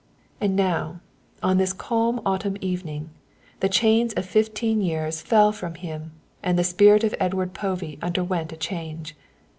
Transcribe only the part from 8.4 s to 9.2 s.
a change.